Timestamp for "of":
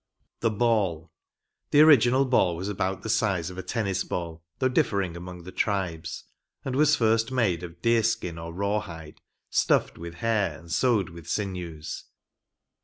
3.51-3.59, 7.61-7.83